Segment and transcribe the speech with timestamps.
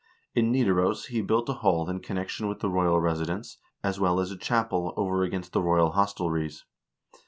[0.33, 4.31] In Nidaros he built a hall in connection with the royal residence, as well as
[4.31, 6.65] a chapel over against the royal hostelries.